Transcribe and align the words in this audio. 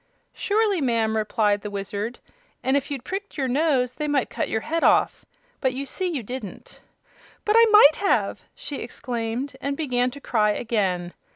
"Surely, 0.33 0.81
ma'am," 0.81 1.15
replied 1.15 1.61
the 1.61 1.69
Wizard, 1.69 2.17
"and 2.63 2.75
if 2.75 2.89
you'd 2.89 3.03
pricked 3.03 3.37
your 3.37 3.47
nose 3.47 3.93
they 3.93 4.07
might 4.07 4.31
cut 4.31 4.49
your 4.49 4.61
head 4.61 4.83
off. 4.83 5.25
But 5.59 5.73
you 5.75 5.85
see 5.85 6.07
you 6.07 6.23
didn't." 6.23 6.81
"But 7.45 7.55
I 7.55 7.65
might 7.69 7.97
have!" 7.97 8.41
she 8.55 8.77
exclaimed, 8.77 9.55
and 9.61 9.77
began 9.77 10.09
to 10.09 10.19
cry 10.19 10.53
again. 10.53 11.13